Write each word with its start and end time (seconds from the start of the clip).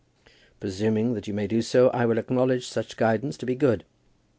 Presuming 0.59 1.13
that 1.13 1.27
you 1.27 1.33
may 1.35 1.45
do 1.45 1.61
so, 1.61 1.91
I 1.91 2.07
will 2.07 2.17
acknowledge 2.17 2.65
such 2.67 2.97
guidance 2.97 3.37
to 3.37 3.45
be 3.45 3.53
good. 3.53 3.83